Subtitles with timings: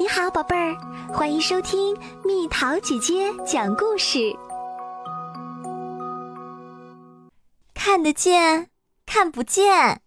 [0.00, 0.76] 你好，宝贝儿，
[1.12, 4.32] 欢迎收听蜜桃姐姐讲故事。
[7.74, 8.70] 看得见，
[9.04, 10.00] 看不见。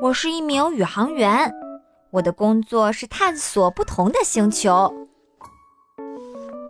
[0.00, 1.52] 我是一名宇航员，
[2.10, 4.90] 我的工作是探索不同的星球。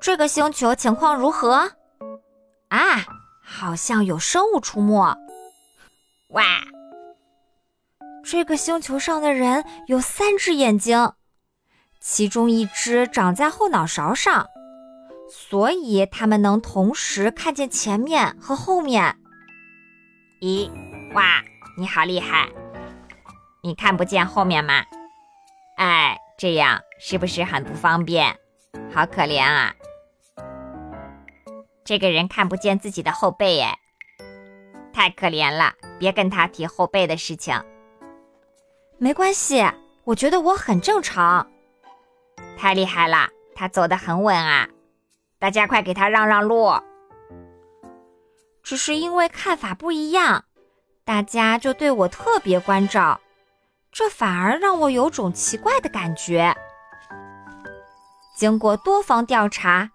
[0.01, 1.71] 这个星球情况如何？
[2.71, 3.07] 啊，
[3.41, 5.17] 好像有生物出没。
[6.31, 6.43] 哇！
[8.29, 11.13] 这个星球上的人有三只眼睛，
[12.01, 14.49] 其中一只长在后脑勺上，
[15.31, 19.17] 所以他们能同时看见前面和后面。
[20.41, 20.69] 咦，
[21.15, 21.41] 哇，
[21.79, 22.49] 你好厉害！
[23.63, 24.83] 你看不见后面吗？
[25.77, 28.37] 哎，这样是不是很不方便？
[28.93, 29.73] 好可怜啊！
[31.85, 33.79] 这个人看不见自己的后背，哎，
[34.93, 35.75] 太可怜了！
[36.01, 37.55] 别跟他提后背的事情。
[38.99, 39.63] 没关系，
[40.05, 41.47] 我觉得我很正常。
[42.57, 44.67] 太厉害了，他走得很稳啊！
[45.39, 46.73] 大家快给他让让路。
[48.63, 50.45] 只是因为看法不一样，
[51.05, 53.21] 大家就对我特别关照，
[53.93, 56.57] 这反而让我有种奇怪的感觉。
[58.35, 59.91] 经过多方调查，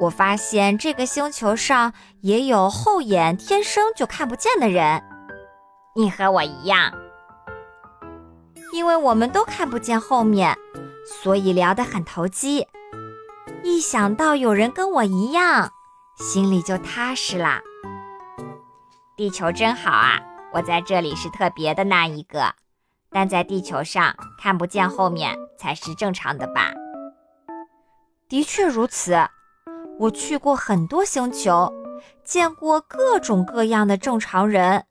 [0.00, 5.02] 我发现这个星球上也有后眼天生就看不见的人。
[5.94, 6.92] 你和我一样。
[8.72, 10.56] 因为我们都看不见后面，
[11.04, 12.66] 所以聊得很投机。
[13.62, 15.70] 一想到有人跟我一样，
[16.16, 17.60] 心里就踏实啦。
[19.16, 20.18] 地球真好啊！
[20.52, 22.54] 我在这里是特别的那一个，
[23.10, 26.72] 但在地球上看不见后面才是正常的吧？
[28.28, 29.16] 的确如此。
[29.98, 31.70] 我去过很多星球，
[32.24, 34.86] 见过各种各样的正常人，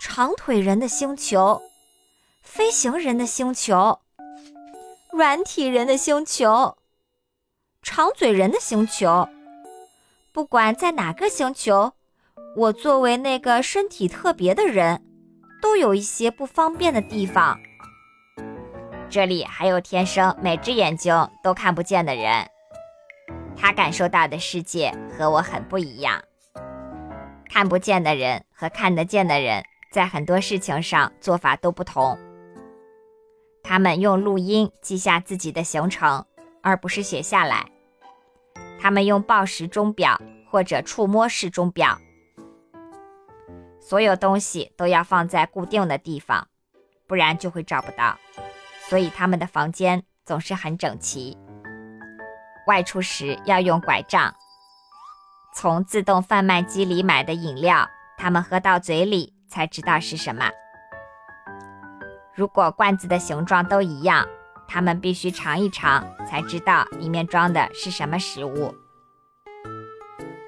[0.00, 1.60] 长腿人的星球。
[2.58, 4.00] 飞行人的星球，
[5.12, 6.76] 软体人的星球，
[7.82, 9.28] 长嘴人的星球。
[10.32, 11.92] 不管在哪个星球，
[12.56, 15.00] 我作为那个身体特别的人，
[15.62, 17.56] 都有一些不方便的地方。
[19.08, 22.44] 这里还有天生每只眼睛都看不见的人，
[23.56, 26.20] 他感受到的世界和我很不一样。
[27.48, 29.62] 看不见的人和看得见的人
[29.92, 32.18] 在很多事情上做法都不同。
[33.68, 36.24] 他们用录音记下自己的行程，
[36.62, 37.70] 而不是写下来。
[38.80, 40.18] 他们用报时钟表
[40.50, 41.98] 或者触摸式钟表。
[43.78, 46.48] 所有东西都要放在固定的地方，
[47.06, 48.18] 不然就会找不到。
[48.88, 51.36] 所以他们的房间总是很整齐。
[52.66, 54.34] 外出时要用拐杖。
[55.54, 57.86] 从自动贩卖机里买的饮料，
[58.16, 60.50] 他们喝到嘴里才知道是什么。
[62.38, 64.24] 如果罐子的形状都一样，
[64.68, 68.72] 他们必须尝一尝才知道里面装的是什么食物。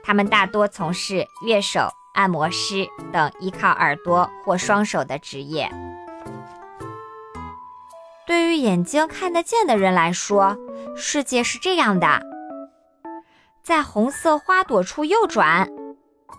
[0.05, 5.69] 他们大多从事乐手、按摩师等依靠耳朵或双手的职业。
[8.25, 10.57] 对于眼睛看得见的人来说，
[10.97, 12.21] 世界是这样的：
[13.65, 15.69] 在红色花朵处右转，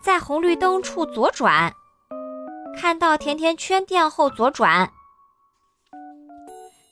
[0.01, 1.73] 在红绿灯处左转，
[2.79, 4.89] 看到甜甜圈店后左转。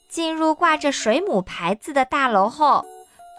[0.10, 2.84] 进入挂着水母牌子的大楼后，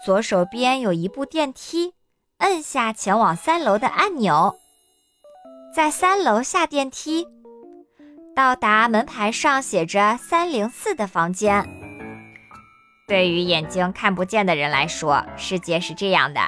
[0.05, 1.93] 左手边有一部电梯，
[2.37, 4.55] 按下前往三楼的按钮，
[5.75, 7.27] 在三楼下电梯，
[8.33, 11.67] 到达门牌上写着三零四的房间。
[13.05, 16.39] 对于眼睛看不见的人来说，世界是这样的：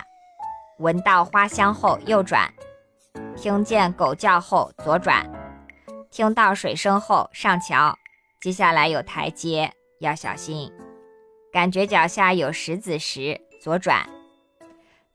[0.79, 2.50] 闻到花香后右转，
[3.35, 5.29] 听见狗叫后左转，
[6.09, 7.94] 听到水声后上桥，
[8.41, 9.73] 接下来有台阶。
[10.03, 10.72] 要小心，
[11.52, 14.08] 感觉脚下有石子时左转。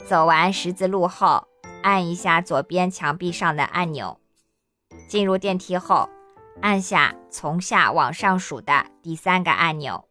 [0.07, 1.47] 走完十字路后，
[1.83, 4.19] 按一下左边墙壁上的按钮。
[5.09, 6.09] 进入电梯后，
[6.63, 10.09] 按下从下往上数的第三个按钮。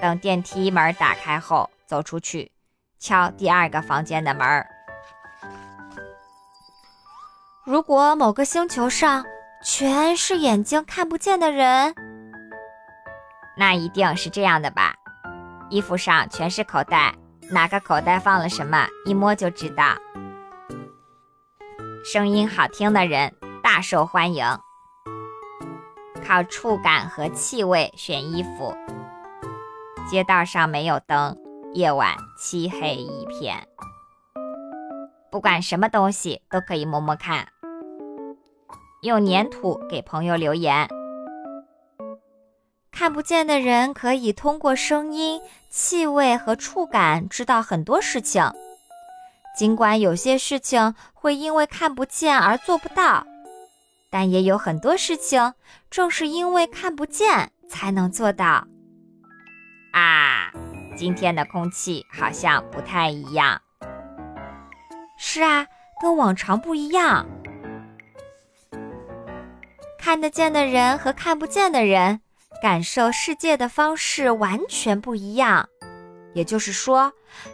[0.00, 2.50] 等电梯门打开后，走出去，
[2.98, 4.66] 敲第二个房间的门。
[7.64, 9.24] 如果某个星球上
[9.64, 11.94] 全是眼睛看不见的人。
[13.56, 14.94] 那一定是这样的吧？
[15.70, 17.14] 衣服上全是口袋，
[17.50, 19.96] 哪个口袋放了什么，一摸就知道。
[22.04, 24.46] 声音好听的人大受欢迎，
[26.26, 28.76] 靠触感和气味选衣服。
[30.10, 31.36] 街道上没有灯，
[31.72, 33.66] 夜晚漆黑一片。
[35.30, 37.48] 不管什么东西都可以摸摸看。
[39.02, 40.88] 用粘土给朋友留言。
[42.96, 48.48] 看不见的人可以通过声音、气味和触感知道很多事情。
[49.56, 53.26] 尽管有些事情会因为看不见而做不到，
[54.10, 55.54] 但也有很多事情
[55.90, 58.64] 正是因为看不见才能做到。
[59.92, 60.52] 啊，
[60.96, 63.60] 今天的空气好像不太一样。
[65.18, 65.66] 是啊，
[66.00, 67.26] 跟往常不一样。
[69.98, 72.20] 看得见的人和看不见的人
[72.64, 75.68] 感受世界的方式完全不一样，
[76.32, 77.12] 也就是说，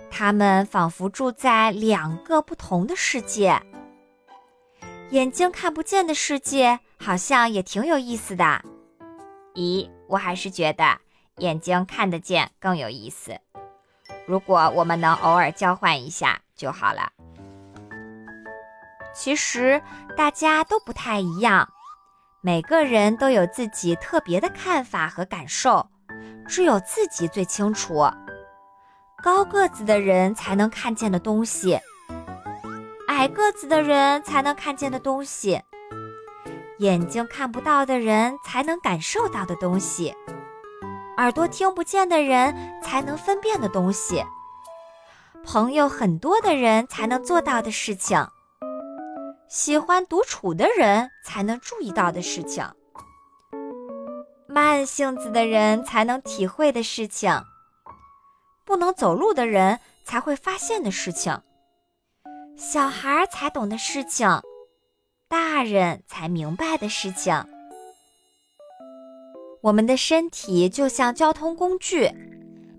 [0.09, 3.61] 他们仿佛住在两个不同的世界。
[5.11, 8.63] 眼睛看不见的世界好像也挺有意思的。
[9.55, 10.97] 咦，我还是觉得
[11.39, 13.37] 眼睛看得见更有意思。
[14.29, 17.11] 如果我们能偶尔交换一下就好了。
[19.13, 19.83] 其实
[20.17, 21.69] 大家都不太一样。
[22.43, 25.87] 每个人都有自己特别的看法和感受，
[26.49, 28.11] 只有自己最清楚。
[29.23, 31.79] 高个子的人才能看见的东西，
[33.09, 35.61] 矮个子的人才能看见的东西，
[36.79, 40.17] 眼睛看不到的人才能感受到的东西，
[41.19, 44.25] 耳朵听不见的人才能分辨的东西，
[45.45, 48.27] 朋友很多的人才能做到的事情。
[49.51, 52.65] 喜欢独处的人才能注意到的事情，
[54.47, 57.43] 慢性子的人才能体会的事情，
[58.65, 61.37] 不能走路的人才会发现的事情，
[62.57, 64.41] 小孩才懂的事情，
[65.29, 67.45] 大人才明白的事情。
[69.63, 72.09] 我们的身体就像交通工具，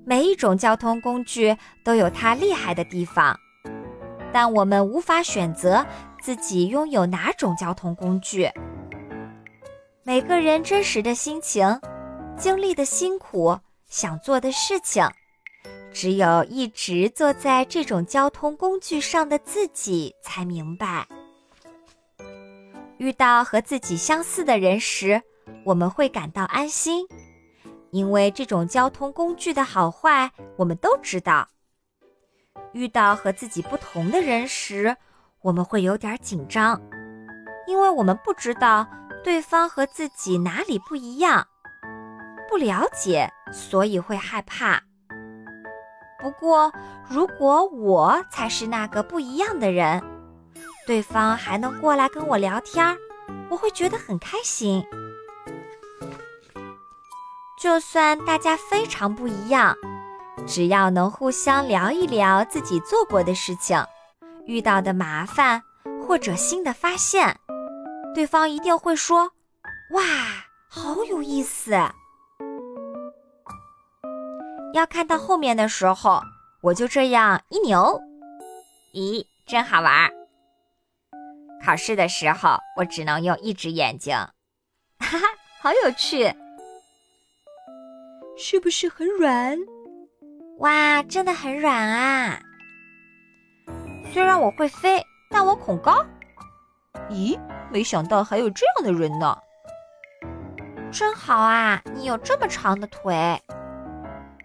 [0.05, 3.37] 每一种交通工具都有它厉害的地方，
[4.31, 5.85] 但我们无法选择。
[6.21, 8.47] 自己拥有哪种交通工具？
[10.03, 11.81] 每个人真实的心情、
[12.37, 13.57] 经历的辛苦、
[13.87, 15.03] 想做的事情，
[15.91, 21.07] 只有一直坐在这种交通工具上的自己才明白。
[22.97, 25.19] 遇到和自己相似的人时，
[25.65, 27.07] 我们会感到安心，
[27.89, 31.47] 因为这种交通工具的好坏我们都知道。
[32.73, 34.95] 遇到和自己不同的人时，
[35.41, 36.79] 我们会有点紧张，
[37.65, 38.87] 因为我们不知道
[39.23, 41.47] 对方和自己哪里不一样，
[42.47, 44.79] 不了解，所以会害怕。
[46.19, 46.71] 不过，
[47.09, 50.03] 如果我才是那个不一样的人，
[50.85, 52.95] 对方还能过来跟我聊天，
[53.49, 54.85] 我会觉得很开心。
[57.59, 59.75] 就算大家非常不一样，
[60.45, 63.83] 只要能互相聊一聊自己做过的事情。
[64.51, 65.63] 遇到的麻烦
[66.05, 67.39] 或者新的发现，
[68.13, 69.31] 对方一定会说
[69.95, 70.03] ：“哇，
[70.67, 71.71] 好有意思！”
[74.75, 76.21] 要看到后面的时候，
[76.61, 77.97] 我就这样一扭，
[78.93, 80.11] 咦，真好玩！
[81.63, 84.13] 考试的时候，我只能用一只眼睛，
[84.99, 85.27] 哈哈，
[85.61, 86.29] 好有趣！
[88.37, 89.57] 是不是很软？
[90.59, 92.37] 哇，真的很软啊！
[94.13, 96.05] 虽然我会飞，但我恐高。
[97.09, 97.39] 咦，
[97.71, 99.37] 没想到还有这样的人呢！
[100.91, 103.13] 真好啊，你有这么长的腿。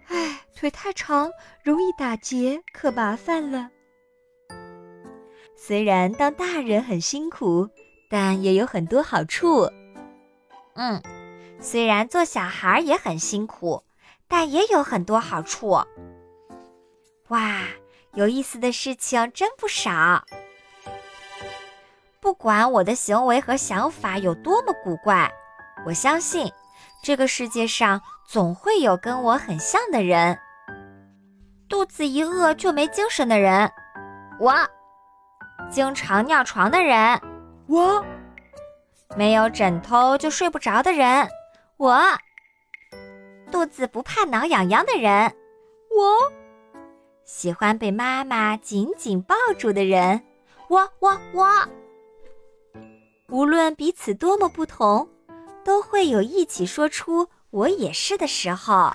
[0.06, 1.32] 唉，腿太长
[1.64, 3.68] 容易打结，可麻烦了。
[5.56, 7.68] 虽然当大人很辛苦，
[8.08, 9.68] 但也有很多好处。
[10.74, 11.02] 嗯，
[11.58, 13.82] 虽然做小孩也很辛苦，
[14.28, 15.70] 但也有很多好处。
[17.28, 17.62] 哇！
[18.16, 20.24] 有意思的事情真不少。
[22.18, 25.30] 不管我的行为和想法有多么古怪，
[25.84, 26.50] 我相信
[27.02, 30.36] 这个世界上总会有跟我很像的人。
[31.68, 33.70] 肚子一饿就没精神的人，
[34.40, 34.52] 我；
[35.70, 37.20] 经常尿床的人，
[37.68, 38.02] 我；
[39.14, 41.28] 没有枕头就睡不着的人，
[41.76, 42.00] 我；
[43.52, 45.36] 肚子不怕挠痒痒的人，
[45.90, 46.32] 我。
[47.26, 50.22] 喜欢被妈妈紧紧抱住的人，
[50.68, 51.48] 我我我。
[53.28, 55.08] 无论彼此多么不同，
[55.64, 58.94] 都会有一起说出“我也是”的时候。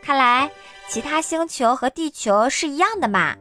[0.00, 0.50] 看来，
[0.88, 3.36] 其他星球和地球是一样的嘛？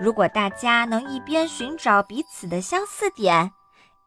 [0.00, 3.52] 如果大家能一边寻找彼此的相似点，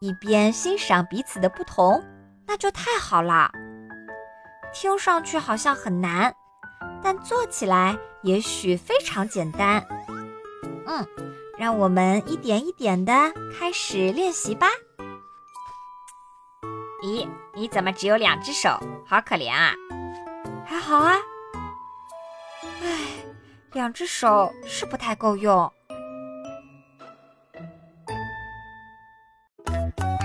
[0.00, 2.02] 一边欣赏彼此的不同，
[2.44, 3.52] 那就太好了。
[4.74, 6.34] 听上去好像很难。
[7.04, 9.84] 但做起来也许非常简单。
[10.86, 11.06] 嗯，
[11.58, 13.12] 让我们一点一点的
[13.58, 14.66] 开始练习吧。
[17.02, 18.78] 咦，你怎么只有两只手？
[19.06, 19.72] 好可怜啊！
[20.64, 21.14] 还好啊。
[22.82, 22.98] 唉，
[23.72, 25.72] 两只手是不太够用。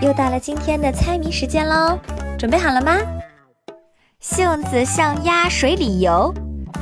[0.03, 1.99] 又到了今天的猜谜时间喽，
[2.37, 2.99] 准备好了吗？
[4.19, 6.31] 杏子像鸭水里游，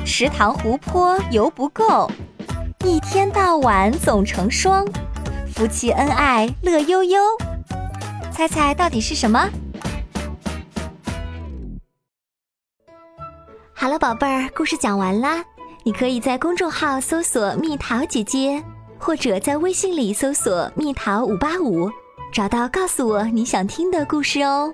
[0.06, 2.10] 池塘湖泊游不够，
[2.84, 4.86] 一天到晚总成双，
[5.54, 7.20] 夫妻恩爱乐悠悠。
[8.32, 9.50] 猜猜到底是什么？
[13.74, 15.44] 好了，宝贝儿，故事讲完啦。
[15.84, 18.63] 你可以在公众号搜索“蜜桃姐姐”，
[18.98, 21.89] 或者在微信里搜索“蜜桃五八五”。
[22.34, 24.74] 找到，告诉我你想听的故事哦。